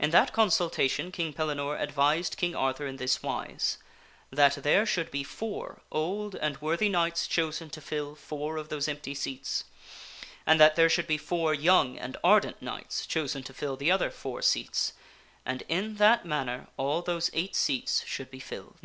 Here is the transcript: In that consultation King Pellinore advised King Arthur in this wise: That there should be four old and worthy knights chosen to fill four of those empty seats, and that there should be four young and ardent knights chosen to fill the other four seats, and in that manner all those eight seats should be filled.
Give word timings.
In 0.00 0.10
that 0.10 0.32
consultation 0.32 1.12
King 1.12 1.32
Pellinore 1.32 1.78
advised 1.80 2.36
King 2.36 2.52
Arthur 2.56 2.84
in 2.84 2.96
this 2.96 3.22
wise: 3.22 3.78
That 4.32 4.54
there 4.64 4.84
should 4.84 5.08
be 5.12 5.22
four 5.22 5.82
old 5.92 6.34
and 6.34 6.60
worthy 6.60 6.88
knights 6.88 7.28
chosen 7.28 7.70
to 7.70 7.80
fill 7.80 8.16
four 8.16 8.56
of 8.56 8.70
those 8.70 8.88
empty 8.88 9.14
seats, 9.14 9.62
and 10.46 10.58
that 10.58 10.74
there 10.74 10.90
should 10.90 11.06
be 11.06 11.16
four 11.16 11.54
young 11.54 11.96
and 11.96 12.16
ardent 12.24 12.60
knights 12.60 13.06
chosen 13.06 13.44
to 13.44 13.54
fill 13.54 13.76
the 13.76 13.92
other 13.92 14.10
four 14.10 14.42
seats, 14.42 14.94
and 15.46 15.62
in 15.68 15.94
that 15.94 16.24
manner 16.26 16.66
all 16.76 17.00
those 17.00 17.30
eight 17.32 17.54
seats 17.54 18.02
should 18.04 18.32
be 18.32 18.40
filled. 18.40 18.80